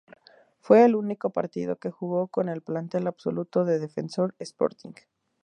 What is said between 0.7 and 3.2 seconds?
el único partido que jugó con el plantel